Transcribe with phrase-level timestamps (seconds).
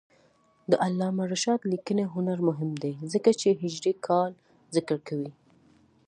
[0.69, 4.31] د علامه رشاد لیکنی هنر مهم دی ځکه چې هجري کال
[4.75, 5.31] ذکر کوي.